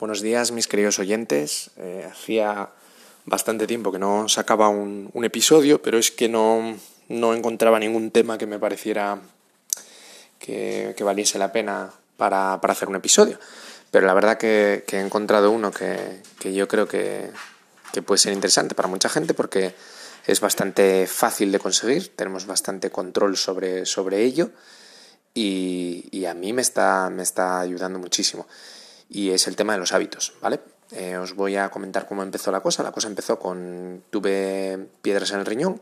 [0.00, 1.70] Buenos días, mis queridos oyentes.
[1.76, 2.70] Eh, hacía
[3.26, 6.74] bastante tiempo que no sacaba un, episodio, pero es que no,
[7.08, 9.20] encontraba ningún tema que me pareciera
[10.40, 13.38] que, valiese la pena para, hacer un episodio.
[13.92, 17.30] Pero la verdad que, he encontrado uno que, yo creo que,
[18.04, 19.76] puede ser interesante para mucha gente porque
[20.26, 24.50] es bastante fácil de conseguir, tenemos bastante control sobre, sobre ello
[25.34, 28.48] y, a mí me está, me está ayudando muchísimo
[29.14, 30.60] y es el tema de los hábitos, ¿vale?
[30.90, 32.82] Eh, os voy a comentar cómo empezó la cosa.
[32.82, 34.02] La cosa empezó con...
[34.10, 35.80] tuve piedras en el riñón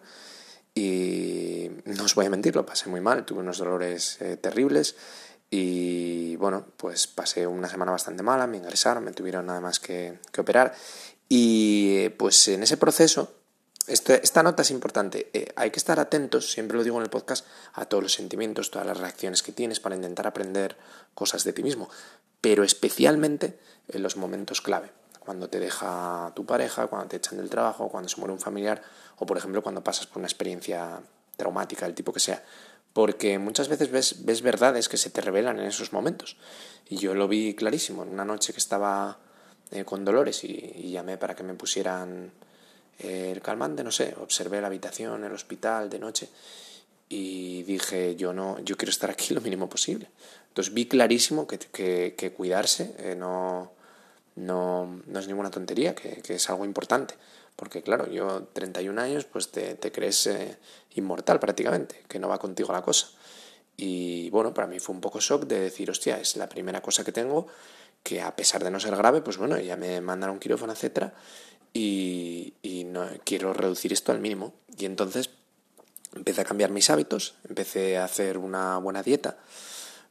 [0.75, 4.97] y no os voy a mentir, lo pasé muy mal, tuve unos dolores eh, terribles
[5.51, 10.19] y bueno, pues pasé una semana bastante mala, me ingresaron, me tuvieron nada más que,
[10.39, 10.75] operar
[11.29, 13.33] y pues en ese proceso
[13.87, 15.29] esta nota es importante.
[15.33, 18.71] Eh, hay que estar atentos, siempre lo digo en el podcast, a todos los sentimientos,
[18.71, 20.77] todas las reacciones que tienes para intentar aprender
[21.15, 21.91] cosas de ti mismo,
[22.43, 27.49] pero especialmente en los momentos clave, cuando te deja tu pareja, cuando te echan del
[27.49, 28.83] trabajo, cuando se muere un familiar
[29.17, 31.01] o, por ejemplo, cuando pasas por una experiencia
[31.37, 32.43] traumática, del tipo que sea.
[32.93, 36.37] Porque muchas veces ves, ves verdades que se te revelan en esos momentos.
[36.91, 39.19] Y yo lo vi clarísimo en una noche que estaba
[39.71, 42.33] eh, con dolores y llamé para que me pusieran
[42.99, 46.29] el calmante, no sé, observé la habitación, el hospital de noche
[47.15, 50.09] y dije, yo no, yo quiero estar aquí lo mínimo posible.
[50.49, 53.73] Entonces vi clarísimo que, que, cuidarse eh, no,
[54.37, 57.15] no, no, es ninguna tontería, que, es algo importante.
[57.55, 60.57] Porque claro, yo 31 años, pues te, te crees eh,
[60.95, 63.09] inmortal prácticamente, que no va contigo la cosa.
[63.77, 67.05] Y bueno, para mí fue un poco shock de decir, hostia, es la primera cosa
[67.05, 67.47] que tengo
[68.03, 71.13] que a pesar de no ser grave, pues bueno, ya me mandaron quirófano, etcétera,
[71.75, 72.55] y,
[72.87, 74.55] no, quiero reducir esto al mínimo.
[74.77, 75.31] Y entonces
[76.15, 79.37] empecé a cambiar mis hábitos, empecé a hacer una buena dieta.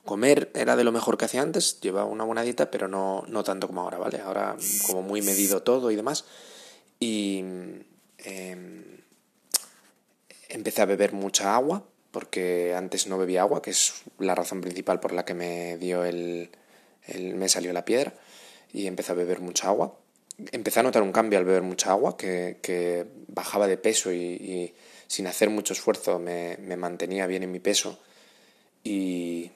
[0.06, 3.44] Comer era de lo mejor que hacía antes, llevaba una buena dieta, pero no, no
[3.44, 4.20] tanto como ahora, ¿vale?
[4.20, 4.56] Ahora
[4.88, 6.26] como muy medido todo y demás.
[7.00, 7.40] Y
[8.20, 9.02] em,
[10.50, 15.00] empecé a beber mucha agua, porque antes no bebía agua, que es la razón principal
[15.00, 16.50] por la que me dio el,
[17.06, 18.14] el me salió la piedra,
[18.74, 19.96] y empecé a beber mucha agua
[20.52, 24.74] empecé a notar un cambio al beber mucha agua, que, bajaba de peso y,
[25.12, 28.00] sin hacer mucho esfuerzo me, mantenía bien en mi peso
[28.82, 29.52] y,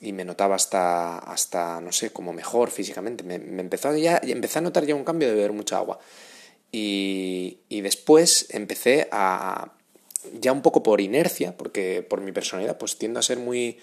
[0.00, 3.22] y me notaba hasta, hasta, no sé, como mejor físicamente.
[3.22, 6.00] Me, empezó ya, empecé a notar ya un cambio de beber mucha agua.
[6.72, 9.74] Y, y después empecé a,
[10.40, 13.78] ya un poco por inercia, porque por mi personalidad, pues tiendo a ser muy,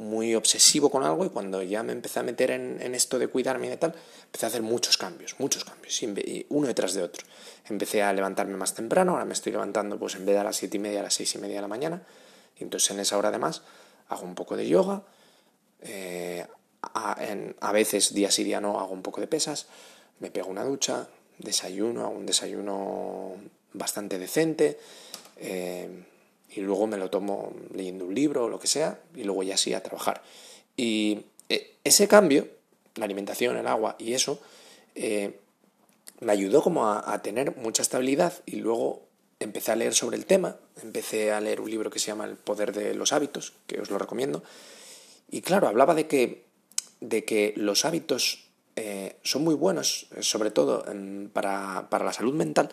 [0.00, 3.70] muy obsesivo con algo y cuando ya me empecé a meter en, esto de cuidarme
[3.70, 3.94] y tal,
[4.24, 7.26] empecé a hacer muchos cambios, muchos cambios, y uno detrás de otro.
[7.68, 10.56] Empecé a levantarme más temprano, ahora me estoy levantando pues en vez de a las
[10.56, 12.02] siete y media, a las seis y media de la mañana,
[12.58, 13.62] y entonces en esa hora además
[14.08, 15.02] hago un poco de yoga,
[15.82, 16.46] eh,
[16.82, 19.66] a, en, a veces día sí día no hago un poco de pesas,
[20.18, 23.34] me pego una ducha, desayuno, hago un desayuno
[23.74, 24.80] bastante decente,
[25.36, 26.04] eh,
[26.54, 29.56] y luego me lo tomo leyendo un libro o lo que sea y luego ya
[29.56, 30.22] sí a trabajar.
[30.76, 32.48] Y eh, ese cambio,
[32.96, 34.40] la alimentación, el agua y eso,
[34.94, 35.38] eh,
[36.20, 39.02] me ayudó como a, tener mucha estabilidad y luego
[39.38, 42.36] empecé a leer sobre el tema, empecé a leer un libro que se llama El
[42.36, 44.42] poder de los hábitos, que os lo recomiendo,
[45.30, 46.44] y claro, hablaba de que,
[47.00, 48.44] de que los hábitos
[48.76, 50.84] eh, son muy buenos, sobre todo
[51.32, 52.68] para, para la salud mental,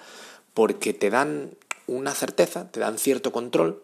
[0.54, 1.52] porque te dan
[1.88, 3.82] una certeza, te dan cierto control.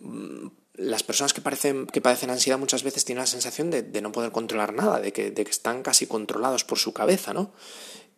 [0.00, 4.72] Mm, las personas que, padecen ansiedad muchas veces tienen la sensación de, no poder controlar
[4.72, 7.52] nada, de que, de que, están casi controlados por su cabeza, ¿no?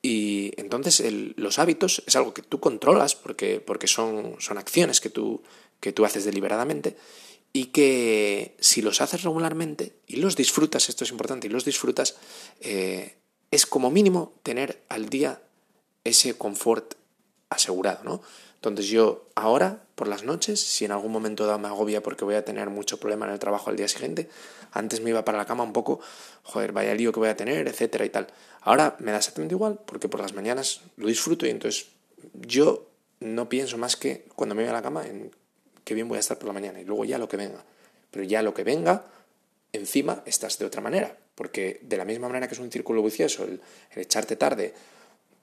[0.03, 1.03] Y entonces
[1.37, 5.43] los hábitos es algo que tú controlas porque, porque son, son acciones que tú,
[5.81, 6.97] que tú haces deliberadamente
[7.55, 12.17] y que si los haces regularmente y los disfrutas, esto es importante, y los disfrutas,
[12.61, 13.17] eh,
[13.51, 15.41] es como mínimo tener al día
[16.03, 16.95] ese confort
[17.55, 18.21] asegurado, ¿no?
[18.57, 22.35] Entonces yo ahora, por las noches, si en algún momento dado me agobia porque voy
[22.35, 24.31] a tener mucho problema en el trabajo al día siguiente,
[24.73, 26.01] antes me iba para la cama un poco,
[26.45, 28.27] joder, vaya lío que voy a tener, etcétera y tal.
[28.63, 31.89] Ahora me da exactamente igual porque por las mañanas lo disfruto y entonces
[32.33, 32.87] yo
[33.21, 35.31] no pienso más que cuando me voy a la cama en
[35.85, 37.63] qué bien voy a estar por la mañana y luego ya lo que venga.
[38.11, 39.05] Pero ya lo que venga,
[39.75, 43.45] encima estás de otra manera, porque de la misma manera que es un círculo vicioso
[43.45, 43.61] el
[43.95, 44.73] echarte tarde,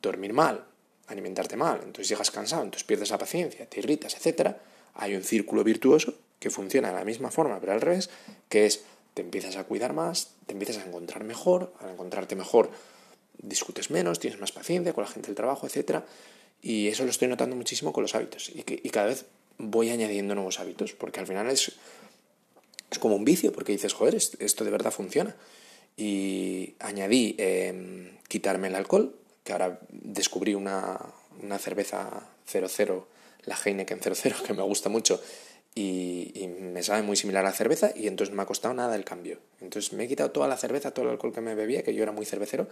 [0.01, 0.65] dormir mal,
[1.11, 4.55] alimentarte mal, entonces llegas cansado, entonces pierdes la paciencia, te irritas, etc.,
[4.93, 8.09] hay un círculo virtuoso que funciona de la misma forma, pero al revés,
[8.49, 12.71] que es te empiezas a cuidar más, te empiezas a encontrar mejor, al encontrarte mejor
[13.41, 16.03] discutes menos, tienes más paciencia con la gente del trabajo, etc.
[16.61, 18.49] Y eso lo estoy notando muchísimo con los hábitos.
[18.49, 19.25] Y, cada vez
[19.57, 21.73] voy añadiendo nuevos hábitos, porque al final es,
[22.89, 25.35] es como un vicio, porque dices, joder, esto de verdad funciona.
[25.97, 30.99] Y añadí em, quitarme el alcohol, que ahora descubrí una,
[31.41, 33.07] una cerveza 00,
[33.45, 35.21] la Heineken 00, que me gusta mucho,
[35.73, 39.05] y, me sabe muy similar a la cerveza y entonces me ha costado nada el
[39.05, 39.39] cambio.
[39.61, 42.03] Entonces me he quitado toda la cerveza, todo el alcohol que me bebía, que yo
[42.03, 42.67] era muy cervecero,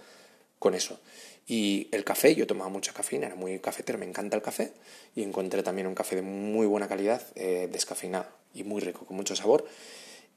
[0.58, 1.00] con eso.
[1.48, 4.74] Y el café, yo tomaba mucha cafeína, era muy cafetero, me encanta el café
[5.16, 9.16] y encontré también un café de muy buena calidad, eh, descafeinado y muy rico, con
[9.16, 9.66] mucho sabor.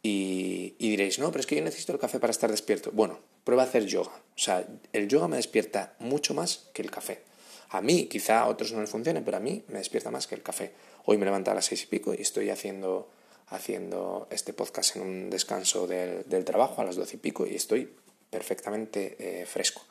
[0.02, 2.90] Y, diréis, no, pero es que yo necesito el café para estar despierto.
[2.92, 4.10] Bueno, prueba a hacer yoga.
[4.10, 7.22] O sea, el yoga me despierta mucho más que el café.
[7.70, 10.34] A mí, quizá a otros no les funcione, pero a mí me despierta más que
[10.34, 10.72] el café.
[11.04, 13.10] Hoy me levanto a las seis y pico y estoy haciendo,
[13.48, 17.54] haciendo este podcast en un descanso del, del trabajo a las doce y pico y
[17.54, 17.88] estoy
[18.28, 19.82] perfectamente eh, fresco.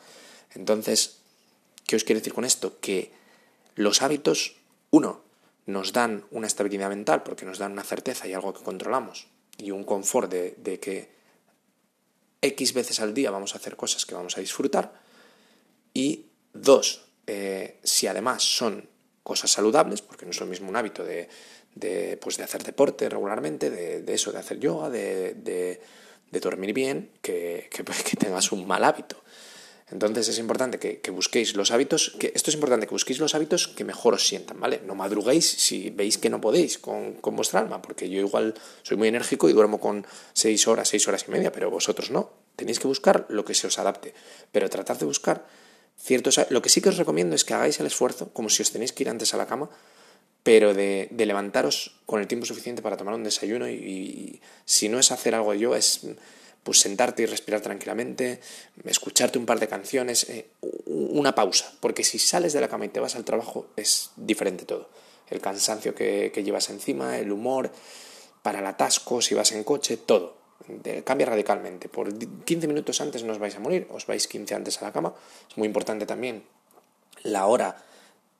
[0.56, 1.20] Entonces,
[1.88, 2.80] ¿qué os quiero decir con esto?
[2.82, 3.12] Que
[3.76, 4.58] los hábitos,
[4.90, 5.22] uno,
[5.66, 9.28] nos dan una estabilidad mental porque nos dan una certeza y algo que controlamos
[9.62, 11.10] y un confort de, que
[12.42, 14.94] X veces al día vamos a hacer cosas que vamos a disfrutar.
[15.94, 18.90] Y dos, eh, si además son
[19.24, 21.30] cosas saludables, porque no es lo mismo un hábito de,
[22.20, 25.80] pues de hacer deporte regularmente, de, eso, de hacer yoga, de,
[26.32, 29.22] dormir bien, que, que, tengas un mal hábito.
[29.92, 33.68] Entonces es importante que, busquéis los hábitos, que esto es importante que busquéis los hábitos
[33.68, 34.82] que mejor os sientan, ¿vale?
[34.86, 38.54] No madruguéis si veis que no podéis con, con vuestra alma, porque yo igual
[38.84, 42.32] soy muy enérgico y duermo con seis horas, seis horas y media, pero vosotros no.
[42.56, 44.14] Tenéis que buscar lo que se os adapte,
[44.52, 45.46] pero tratad de buscar
[45.98, 46.40] ciertos...
[46.50, 48.94] Lo que sí que os recomiendo es que hagáis el esfuerzo, como si os tenéis
[48.94, 49.70] que ir antes a la cama,
[50.44, 55.12] pero de, levantaros con el tiempo suficiente para tomar un desayuno y, si no es
[55.12, 56.02] hacer algo yo, es
[56.64, 58.40] pues sentarte y respirar tranquilamente,
[58.86, 60.48] escucharte un par de canciones, eh,
[60.86, 64.66] una pausa, porque si sales de la cama y te vas al trabajo es diferente
[64.66, 64.90] todo.
[65.30, 67.72] El cansancio que, que llevas encima, el humor,
[68.42, 70.38] para el atasco, si vas en coche, todo.
[71.04, 71.90] cambia radicalmente.
[71.90, 74.92] Por 15 minutos antes no os vais a morir, os vais 15 antes a la
[74.92, 75.14] cama.
[75.50, 76.44] Es muy importante también
[77.24, 77.78] la hora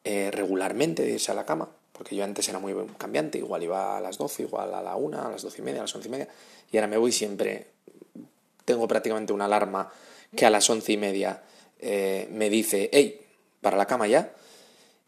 [0.04, 3.98] eh, regularmente de irse a la cama, porque yo antes era muy cambiante, igual iba
[3.98, 6.08] a las 12, igual a la 1, a las 12 y media, a las 11
[6.08, 6.28] y media,
[6.72, 7.68] y ahora me voy siempre
[8.66, 9.92] tengo prácticamente una alarma
[10.36, 11.42] que a las once y media
[11.80, 13.20] eh, me dice, hey,
[13.60, 14.34] para la cama ya,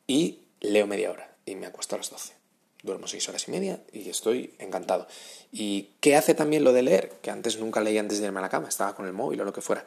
[0.07, 2.33] y leo media hora y me acuesto a las doce.
[2.81, 5.07] Duermo seis horas y media y estoy encantado.
[5.53, 7.13] ¿Y qué hace también lo de leer?
[7.21, 9.45] Que antes nunca leía antes de irme a la cama, estaba con el móvil o
[9.45, 9.85] lo que fuera.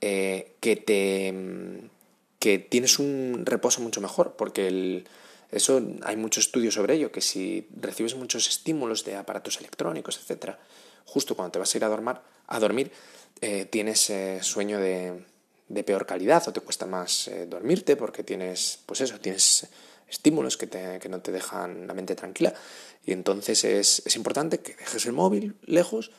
[0.00, 1.32] Eh, que te
[2.40, 5.06] que tienes un reposo mucho mejor, porque el,
[5.54, 10.58] eso hay muchos estudios sobre ello, que si recibes muchos estímulos de aparatos electrónicos, etcétera,
[11.04, 12.16] justo cuando te vas a ir a dormir,
[12.46, 12.90] a dormir
[13.40, 15.22] eh, tienes eh, sueño de,
[15.84, 19.68] peor calidad o te cuesta más eh, dormirte porque tienes, pues eso, tienes
[20.08, 22.52] estímulos que, que, no te dejan la mente tranquila.
[23.04, 26.10] Y entonces es, es, importante que dejes el móvil lejos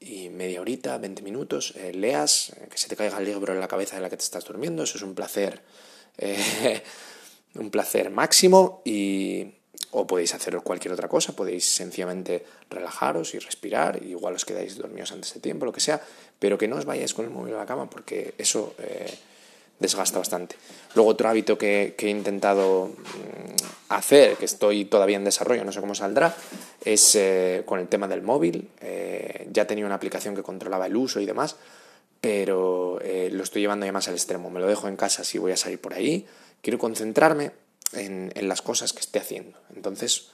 [0.00, 3.68] y media horita, 20 minutos, eh, leas, que se te caiga el libro en la
[3.68, 4.82] cabeza de la que te estás durmiendo.
[4.82, 5.62] Eso es un placer,
[7.54, 9.54] un placer máximo y
[9.92, 14.78] o podéis hacer cualquier otra cosa, podéis sencillamente relajaros y respirar, y igual os quedáis
[14.78, 16.00] dormidos antes de tiempo, lo que sea,
[16.38, 19.12] pero que no os vayáis con el móvil a la cama porque eso eh,
[19.78, 20.56] desgasta bastante.
[20.94, 25.80] Luego otro hábito que, he intentado mm, hacer, que estoy todavía en desarrollo, no sé
[25.80, 26.34] cómo saldrá,
[26.82, 28.70] es eh, con el tema del móvil.
[28.80, 31.56] Eh, ya tenía una aplicación que controlaba el uso y demás,
[32.18, 34.48] pero lo estoy llevando ya más al extremo.
[34.48, 36.24] Me lo dejo en casa si voy a salir por ahí.
[36.62, 37.52] Quiero concentrarme
[37.92, 39.58] en, en las cosas que esté haciendo.
[39.76, 40.28] Entonces,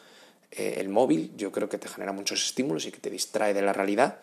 [0.50, 3.62] eh, el móvil yo creo que te genera muchos estímulos y que te distrae de
[3.62, 4.18] la realidad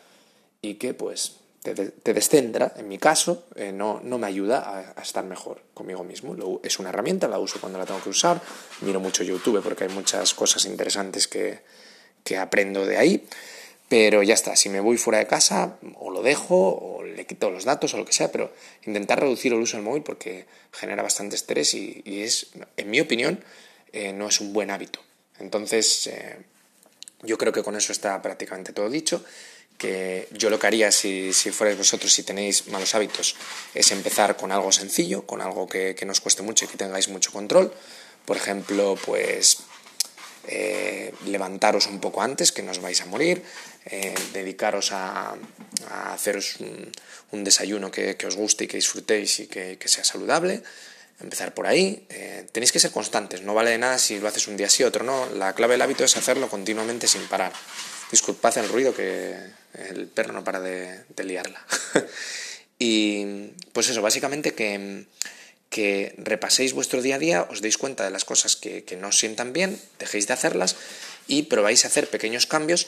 [0.62, 5.00] y que pues te, te descentra, en mi caso, eh, no, no, me ayuda a,
[5.00, 6.36] a, estar mejor conmigo mismo.
[6.36, 8.42] Lo, es una herramienta, la uso cuando la tengo que usar,
[8.82, 11.62] miro mucho YouTube porque hay muchas cosas interesantes que,
[12.24, 13.28] que aprendo de ahí,
[13.90, 17.50] pero ya está, si me voy fuera de casa o lo dejo o le quito
[17.50, 18.54] los datos o lo que sea, pero
[18.86, 23.44] intentar reducir el uso del móvil porque genera bastante estrés y, es, en mi opinión,
[23.94, 25.00] eh, no es un buen hábito.
[25.40, 26.38] Entonces, eh,
[27.24, 29.24] yo creo que con eso está prácticamente todo dicho.
[29.78, 33.36] Que yo lo que haría si, si fuerais vosotros, si tenéis malos hábitos,
[33.74, 37.10] es empezar con algo sencillo, con algo que, que nos cueste mucho y que tengáis
[37.10, 37.74] mucho control.
[38.24, 39.58] Por ejemplo, pues
[40.48, 43.44] eh, levantaros un poco antes, que no os vais a morir,
[43.86, 45.36] eh, dedicaros a,
[46.14, 46.92] haceros un,
[47.32, 50.64] un desayuno que, os guste y que disfrutéis y que, que sea saludable,
[51.22, 52.06] empezar por ahí.
[52.10, 54.84] Eh, tenéis que ser constantes, no vale de nada si lo haces un día sí,
[54.84, 55.28] otro no.
[55.34, 57.54] La clave del hábito es hacerlo continuamente sin parar.
[58.12, 59.36] Disculpad el ruido que
[59.90, 61.66] el perro no para de, de liarla.
[62.80, 65.06] y pues eso, básicamente que,
[65.76, 69.12] que repaséis vuestro día a día, os deis cuenta de las cosas que, que no
[69.12, 70.80] os sientan bien, dejéis de hacerlas
[71.28, 72.88] y probáis a hacer pequeños cambios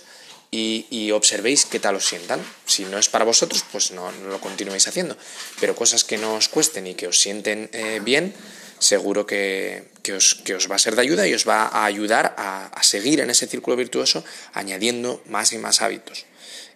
[0.52, 2.40] y, observéis qué tal os sientan.
[2.66, 5.18] Si no es para vosotros, pues no, lo continuéis haciendo.
[5.60, 8.34] Pero cosas que no os cuesten y que os sienten eh, bien,
[8.80, 12.84] seguro que, os, va a ser de ayuda y os va a ayudar a, a
[12.84, 16.26] seguir en ese círculo virtuoso añadiendo más y más hábitos.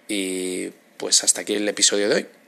[0.09, 2.40] Y pues hasta aquí el episodio de hoy.